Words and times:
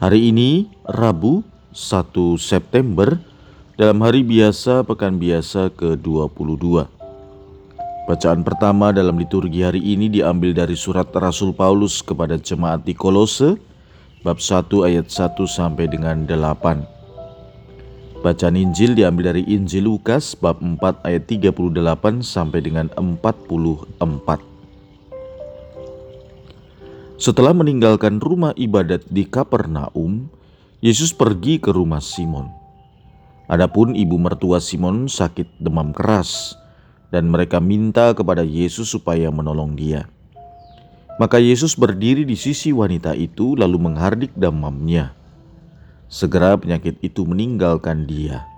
Hari 0.00 0.32
ini 0.32 0.64
Rabu 0.88 1.44
1 1.76 2.16
September 2.40 3.20
dalam 3.76 4.00
hari 4.00 4.24
biasa 4.24 4.80
pekan 4.80 5.20
biasa 5.20 5.68
ke-22. 5.76 6.88
Bacaan 8.08 8.40
pertama 8.40 8.96
dalam 8.96 9.20
liturgi 9.20 9.60
hari 9.60 9.84
ini 9.84 10.08
diambil 10.08 10.56
dari 10.56 10.72
surat 10.72 11.12
Rasul 11.12 11.52
Paulus 11.52 12.00
kepada 12.00 12.40
jemaat 12.40 12.80
di 12.80 12.96
Kolose 12.96 13.60
bab 14.24 14.40
1 14.40 14.72
ayat 14.88 15.12
1 15.12 15.36
sampai 15.44 15.84
dengan 15.84 16.24
8. 16.24 18.24
Bacaan 18.24 18.56
Injil 18.56 18.96
diambil 18.96 19.36
dari 19.36 19.44
Injil 19.52 19.84
Lukas 19.84 20.32
bab 20.32 20.64
4 20.64 20.80
ayat 21.04 21.28
38 21.28 22.24
sampai 22.24 22.64
dengan 22.64 22.88
44. 22.96 24.49
Setelah 27.20 27.52
meninggalkan 27.52 28.16
rumah 28.16 28.56
ibadat 28.56 29.04
di 29.12 29.28
Kapernaum, 29.28 30.32
Yesus 30.80 31.12
pergi 31.12 31.60
ke 31.60 31.68
rumah 31.68 32.00
Simon. 32.00 32.48
Adapun 33.44 33.92
ibu 33.92 34.16
mertua 34.16 34.56
Simon 34.56 35.04
sakit 35.04 35.60
demam 35.60 35.92
keras, 35.92 36.56
dan 37.12 37.28
mereka 37.28 37.60
minta 37.60 38.16
kepada 38.16 38.40
Yesus 38.40 38.88
supaya 38.88 39.28
menolong 39.28 39.76
dia. 39.76 40.08
Maka 41.20 41.36
Yesus 41.36 41.76
berdiri 41.76 42.24
di 42.24 42.40
sisi 42.40 42.72
wanita 42.72 43.12
itu, 43.12 43.52
lalu 43.52 43.76
menghardik 43.76 44.32
demamnya. 44.32 45.12
Segera 46.08 46.56
penyakit 46.56 47.04
itu 47.04 47.28
meninggalkan 47.28 48.08
dia. 48.08 48.48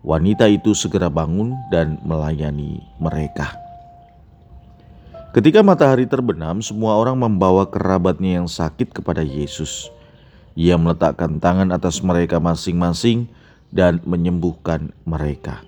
Wanita 0.00 0.48
itu 0.48 0.72
segera 0.72 1.12
bangun 1.12 1.52
dan 1.68 2.00
melayani 2.00 2.80
mereka. 2.96 3.65
Ketika 5.36 5.60
matahari 5.60 6.08
terbenam, 6.08 6.64
semua 6.64 6.96
orang 6.96 7.20
membawa 7.20 7.68
kerabatnya 7.68 8.40
yang 8.40 8.48
sakit 8.48 8.88
kepada 8.88 9.20
Yesus. 9.20 9.92
Ia 10.56 10.80
meletakkan 10.80 11.36
tangan 11.36 11.76
atas 11.76 12.00
mereka 12.00 12.40
masing-masing 12.40 13.28
dan 13.68 14.00
menyembuhkan 14.08 14.96
mereka. 15.04 15.60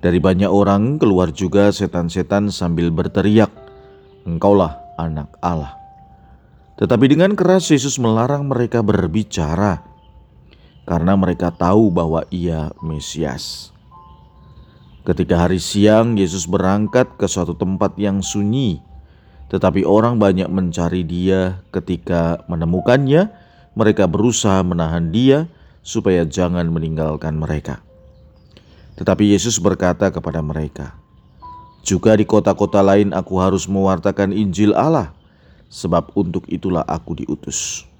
Dari 0.00 0.16
banyak 0.16 0.48
orang 0.48 0.96
keluar 0.96 1.28
juga 1.28 1.68
setan-setan 1.76 2.48
sambil 2.48 2.88
berteriak, 2.88 3.52
"Engkaulah 4.24 4.80
anak 4.96 5.28
Allah." 5.44 5.76
Tetapi 6.80 7.12
dengan 7.12 7.36
keras 7.36 7.68
Yesus 7.68 8.00
melarang 8.00 8.48
mereka 8.48 8.80
berbicara 8.80 9.84
karena 10.88 11.20
mereka 11.20 11.52
tahu 11.52 11.92
bahwa 11.92 12.24
Ia 12.32 12.72
Mesias. 12.80 13.76
Ketika 15.02 15.34
hari 15.34 15.58
siang, 15.58 16.14
Yesus 16.14 16.46
berangkat 16.46 17.18
ke 17.18 17.26
suatu 17.26 17.58
tempat 17.58 17.98
yang 17.98 18.22
sunyi, 18.22 18.78
tetapi 19.50 19.82
orang 19.82 20.22
banyak 20.22 20.46
mencari 20.46 21.02
Dia. 21.02 21.58
Ketika 21.74 22.46
menemukannya, 22.46 23.34
mereka 23.74 24.06
berusaha 24.06 24.62
menahan 24.62 25.10
Dia 25.10 25.50
supaya 25.82 26.22
jangan 26.22 26.70
meninggalkan 26.70 27.34
mereka. 27.34 27.82
Tetapi 28.94 29.34
Yesus 29.34 29.58
berkata 29.58 30.14
kepada 30.14 30.38
mereka, 30.38 30.94
"Juga 31.82 32.14
di 32.14 32.22
kota-kota 32.22 32.78
lain 32.78 33.10
aku 33.10 33.42
harus 33.42 33.66
mewartakan 33.66 34.30
Injil 34.30 34.70
Allah, 34.70 35.10
sebab 35.66 36.14
untuk 36.14 36.46
itulah 36.46 36.86
aku 36.86 37.18
diutus." 37.18 37.90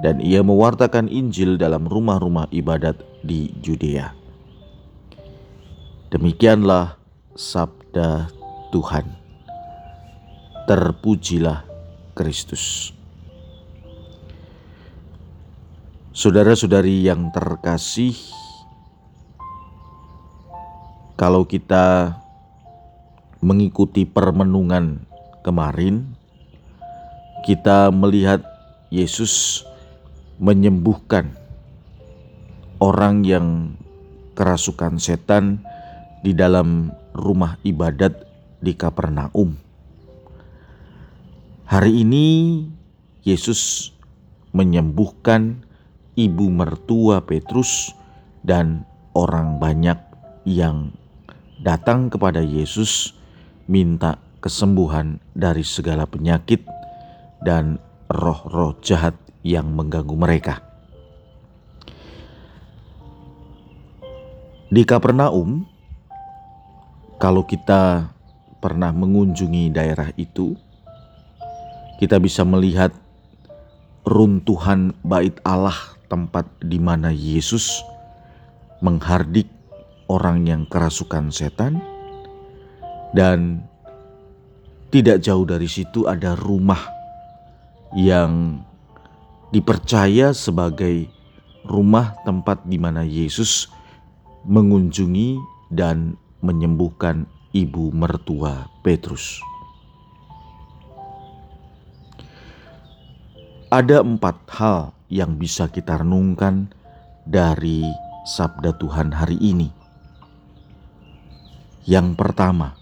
Dan 0.00 0.24
ia 0.24 0.40
mewartakan 0.40 1.12
Injil 1.12 1.60
dalam 1.60 1.84
rumah-rumah 1.84 2.48
ibadat 2.48 2.96
di 3.20 3.52
Judea. 3.60 4.21
Demikianlah 6.12 7.00
sabda 7.32 8.28
Tuhan. 8.68 9.08
Terpujilah 10.68 11.64
Kristus. 12.12 12.92
Saudara-saudari 16.12 17.08
yang 17.08 17.32
terkasih, 17.32 18.12
kalau 21.16 21.48
kita 21.48 22.20
mengikuti 23.40 24.04
permenungan 24.04 25.08
kemarin, 25.40 26.12
kita 27.48 27.88
melihat 27.88 28.44
Yesus 28.92 29.64
menyembuhkan 30.36 31.32
orang 32.84 33.24
yang 33.24 33.80
kerasukan 34.36 35.00
setan 35.00 35.71
di 36.22 36.32
dalam 36.32 36.94
rumah 37.12 37.58
ibadat 37.66 38.24
di 38.62 38.72
Kapernaum. 38.78 39.58
Hari 41.66 41.92
ini 42.06 42.26
Yesus 43.26 43.90
menyembuhkan 44.54 45.66
ibu 46.14 46.46
mertua 46.48 47.26
Petrus 47.26 47.90
dan 48.46 48.86
orang 49.18 49.58
banyak 49.58 49.98
yang 50.46 50.94
datang 51.62 52.10
kepada 52.10 52.42
Yesus 52.42 53.14
minta 53.70 54.18
kesembuhan 54.42 55.22
dari 55.34 55.62
segala 55.62 56.06
penyakit 56.06 56.66
dan 57.46 57.78
roh-roh 58.10 58.78
jahat 58.82 59.14
yang 59.42 59.70
mengganggu 59.74 60.14
mereka. 60.18 60.62
Di 64.72 64.82
Kapernaum, 64.88 65.68
kalau 67.22 67.46
kita 67.46 68.10
pernah 68.58 68.90
mengunjungi 68.90 69.70
daerah 69.70 70.10
itu, 70.18 70.58
kita 72.02 72.18
bisa 72.18 72.42
melihat 72.42 72.90
runtuhan 74.02 74.90
bait 75.06 75.38
Allah 75.46 75.78
tempat 76.10 76.50
di 76.58 76.82
mana 76.82 77.14
Yesus 77.14 77.86
menghardik 78.82 79.46
orang 80.10 80.50
yang 80.50 80.66
kerasukan 80.66 81.30
setan. 81.30 81.78
Dan 83.14 83.62
tidak 84.90 85.22
jauh 85.22 85.46
dari 85.46 85.70
situ 85.70 86.10
ada 86.10 86.34
rumah 86.34 86.82
yang 87.94 88.58
dipercaya 89.54 90.34
sebagai 90.34 91.06
rumah 91.70 92.18
tempat 92.26 92.66
di 92.66 92.82
mana 92.82 93.06
Yesus 93.06 93.70
mengunjungi 94.42 95.38
dan 95.70 96.18
menyembuhkan 96.42 97.30
ibu 97.54 97.94
mertua 97.94 98.66
Petrus. 98.82 99.38
Ada 103.72 104.04
empat 104.04 104.36
hal 104.52 104.92
yang 105.08 105.40
bisa 105.40 105.70
kita 105.70 106.02
renungkan 106.02 106.68
dari 107.24 107.86
sabda 108.28 108.76
Tuhan 108.76 109.14
hari 109.14 109.40
ini. 109.40 109.72
Yang 111.88 112.14
pertama, 112.18 112.76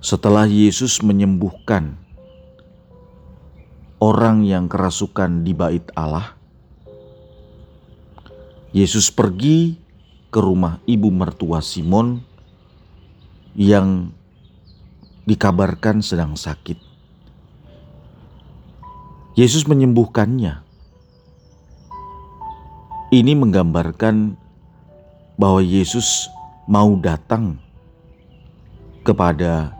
setelah 0.00 0.48
Yesus 0.48 1.02
menyembuhkan 1.04 1.98
orang 4.00 4.46
yang 4.46 4.70
kerasukan 4.70 5.44
di 5.44 5.52
bait 5.52 5.86
Allah, 5.92 6.34
Yesus 8.72 9.12
pergi 9.12 9.85
ke 10.30 10.38
rumah 10.42 10.82
ibu 10.84 11.08
mertua 11.08 11.62
Simon 11.62 12.20
yang 13.56 14.12
dikabarkan 15.26 16.04
sedang 16.04 16.36
sakit. 16.38 16.78
Yesus 19.36 19.68
menyembuhkannya. 19.68 20.64
Ini 23.12 23.32
menggambarkan 23.38 24.34
bahwa 25.38 25.60
Yesus 25.60 26.26
mau 26.66 26.96
datang 26.98 27.60
kepada 29.06 29.76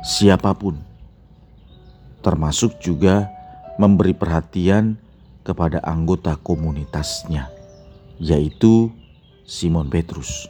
siapa 0.00 0.56
pun, 0.56 0.80
termasuk 2.24 2.80
juga 2.80 3.28
memberi 3.76 4.16
perhatian 4.16 4.96
kepada 5.44 5.84
anggota 5.84 6.34
komunitasnya, 6.40 7.52
yaitu 8.16 8.88
Simon 9.48 9.88
Petrus. 9.88 10.44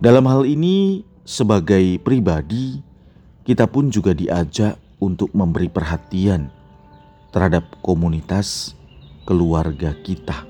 Dalam 0.00 0.24
hal 0.24 0.48
ini, 0.48 1.04
sebagai 1.20 2.00
pribadi, 2.00 2.80
kita 3.44 3.68
pun 3.68 3.92
juga 3.92 4.16
diajak 4.16 4.80
untuk 5.04 5.28
memberi 5.36 5.68
perhatian 5.68 6.48
terhadap 7.28 7.76
komunitas 7.84 8.72
keluarga 9.28 9.92
kita. 10.00 10.48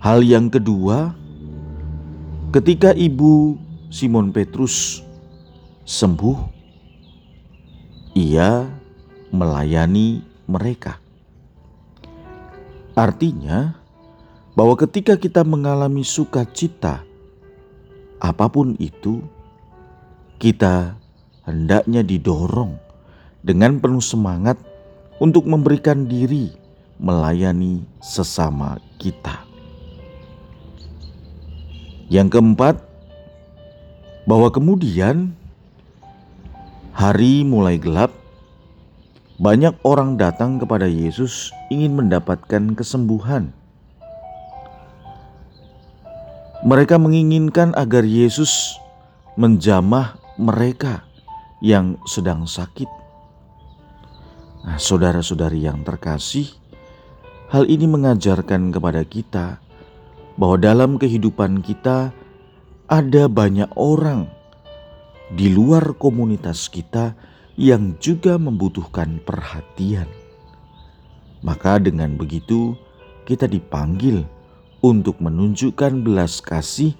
Hal 0.00 0.24
yang 0.24 0.48
kedua, 0.48 1.12
ketika 2.56 2.96
ibu 2.96 3.60
Simon 3.92 4.32
Petrus 4.32 5.04
sembuh, 5.84 6.40
ia 8.16 8.64
melayani 9.28 10.24
mereka. 10.48 11.07
Artinya, 12.98 13.78
bahwa 14.58 14.74
ketika 14.74 15.14
kita 15.14 15.46
mengalami 15.46 16.02
sukacita, 16.02 17.06
apa 18.18 18.50
pun 18.50 18.74
itu, 18.82 19.22
kita 20.42 20.98
hendaknya 21.46 22.02
didorong 22.02 22.74
dengan 23.46 23.78
penuh 23.78 24.02
semangat 24.02 24.58
untuk 25.22 25.46
memberikan 25.46 26.10
diri 26.10 26.50
melayani 26.98 27.86
sesama 28.02 28.82
kita. 28.98 29.46
Yang 32.10 32.34
keempat, 32.34 32.82
bahwa 34.26 34.50
kemudian 34.50 35.38
hari 36.90 37.46
mulai 37.46 37.78
gelap, 37.78 38.10
banyak 39.38 39.78
orang 39.86 40.18
datang 40.18 40.58
kepada 40.58 40.90
Yesus 40.90 41.54
ingin 41.70 41.94
mendapatkan 41.94 42.74
kesembuhan. 42.74 43.54
Mereka 46.66 46.98
menginginkan 46.98 47.70
agar 47.78 48.02
Yesus 48.02 48.74
menjamah 49.38 50.18
mereka 50.42 51.06
yang 51.62 51.94
sedang 52.02 52.50
sakit. 52.50 52.90
Nah, 54.66 54.74
saudara-saudari 54.74 55.62
yang 55.70 55.86
terkasih, 55.86 56.50
hal 57.54 57.70
ini 57.70 57.86
mengajarkan 57.86 58.74
kepada 58.74 59.06
kita 59.06 59.62
bahwa 60.34 60.58
dalam 60.58 60.98
kehidupan 60.98 61.62
kita 61.62 62.10
ada 62.90 63.22
banyak 63.30 63.70
orang 63.78 64.26
di 65.30 65.54
luar 65.54 65.94
komunitas 65.94 66.66
kita 66.66 67.14
yang 67.14 67.37
juga 67.98 68.38
membutuhkan 68.38 69.18
perhatian. 69.26 70.06
Maka, 71.42 71.82
dengan 71.82 72.14
begitu, 72.14 72.78
kita 73.26 73.50
dipanggil 73.50 74.22
untuk 74.78 75.18
menunjukkan 75.18 76.06
belas 76.06 76.38
kasih 76.38 76.94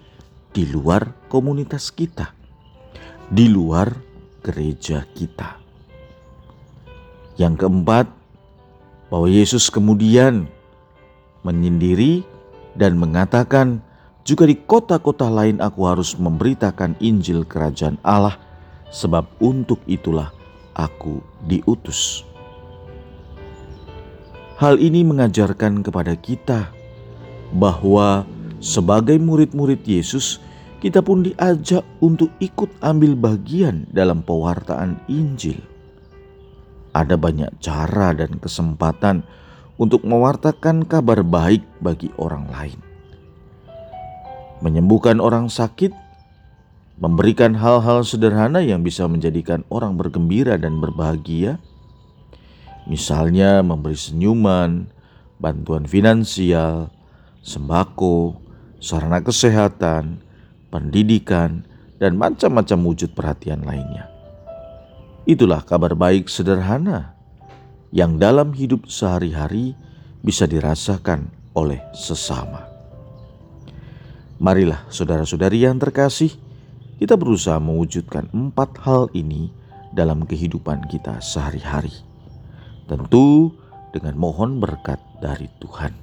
di 0.50 0.66
luar 0.66 1.14
komunitas 1.30 1.94
kita, 1.94 2.34
di 3.30 3.46
luar 3.46 3.94
gereja 4.42 5.06
kita. 5.14 5.62
Yang 7.38 7.54
keempat, 7.62 8.06
bahwa 9.14 9.30
Yesus 9.30 9.70
kemudian 9.70 10.50
menyendiri 11.46 12.26
dan 12.74 12.98
mengatakan, 12.98 13.78
"Juga 14.26 14.42
di 14.42 14.58
kota-kota 14.58 15.30
lain 15.30 15.62
aku 15.62 15.86
harus 15.86 16.18
memberitakan 16.18 16.98
Injil 16.98 17.46
Kerajaan 17.46 17.94
Allah, 18.02 18.42
sebab 18.90 19.38
untuk 19.38 19.78
itulah 19.86 20.34
aku 20.78 21.18
diutus." 21.50 22.22
Hal 24.58 24.78
ini 24.78 25.02
mengajarkan 25.06 25.82
kepada 25.86 26.14
kita 26.18 26.70
bahwa 27.54 28.26
sebagai 28.58 29.14
murid-murid 29.22 29.86
Yesus, 29.86 30.42
kita 30.82 30.98
pun 30.98 31.22
diajak 31.22 31.86
untuk 32.02 32.30
ikut 32.42 32.70
ambil 32.82 33.14
bagian 33.14 33.86
dalam 33.90 34.22
pewartaan 34.22 34.98
Injil. 35.06 35.58
Ada 36.90 37.14
banyak 37.14 37.62
cara 37.62 38.10
dan 38.14 38.38
kesempatan 38.42 39.22
untuk 39.78 40.02
mewartakan 40.02 40.82
kabar 40.82 41.22
baik 41.22 41.62
bagi 41.78 42.10
orang 42.18 42.50
lain. 42.50 42.80
Menyembuhkan 44.58 45.22
orang 45.22 45.46
sakit, 45.46 45.94
memberikan 46.98 47.54
hal-hal 47.54 48.02
sederhana 48.02 48.58
yang 48.58 48.82
bisa 48.82 49.06
menjadikan 49.06 49.62
orang 49.70 49.94
bergembira 49.94 50.58
dan 50.58 50.82
berbahagia, 50.82 51.62
misalnya 52.90 53.62
memberi 53.62 53.94
senyuman, 53.94 54.90
bantuan 55.38 55.86
finansial, 55.86 56.90
sembako, 57.46 58.42
sarana 58.82 59.22
kesehatan, 59.22 60.18
pendidikan, 60.74 61.62
dan 62.02 62.18
macam-macam 62.18 62.78
wujud 62.94 63.14
perhatian 63.14 63.62
lainnya. 63.62 64.10
Itulah 65.22 65.62
kabar 65.62 65.94
baik 65.94 66.26
sederhana 66.26 67.14
yang 67.94 68.18
dalam 68.18 68.54
hidup 68.54 68.90
sehari-hari 68.90 69.78
bisa 70.22 70.50
dirasakan 70.50 71.30
oleh 71.54 71.78
sesama. 71.94 72.66
Marilah 74.38 74.86
saudara-saudari 74.90 75.66
yang 75.66 75.82
terkasih, 75.82 76.30
kita 76.98 77.14
berusaha 77.14 77.56
mewujudkan 77.62 78.26
empat 78.30 78.78
hal 78.82 79.08
ini 79.14 79.50
dalam 79.94 80.26
kehidupan 80.26 80.86
kita 80.90 81.22
sehari-hari. 81.22 81.94
Tentu 82.90 83.54
dengan 83.94 84.18
mohon 84.18 84.58
berkat 84.60 85.00
dari 85.22 85.48
Tuhan. 85.62 85.94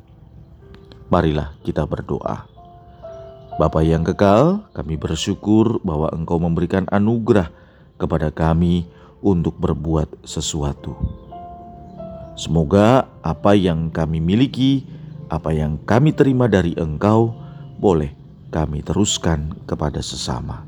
Marilah 1.14 1.54
kita 1.62 1.86
berdoa. 1.86 2.48
Bapa 3.56 3.80
yang 3.86 4.04
kekal, 4.04 4.68
kami 4.76 5.00
bersyukur 5.00 5.80
bahwa 5.86 6.12
Engkau 6.12 6.42
memberikan 6.42 6.84
anugerah 6.92 7.48
kepada 7.96 8.28
kami 8.28 8.84
untuk 9.24 9.56
berbuat 9.56 10.28
sesuatu 10.28 11.24
Semoga 12.36 13.08
apa 13.24 13.56
yang 13.56 13.88
kami 13.88 14.20
miliki, 14.20 14.84
apa 15.32 15.56
yang 15.56 15.80
kami 15.88 16.12
terima 16.12 16.52
dari 16.52 16.76
Engkau, 16.76 17.32
boleh 17.80 18.12
kami 18.52 18.84
teruskan 18.84 19.56
kepada 19.64 20.04
sesama. 20.04 20.68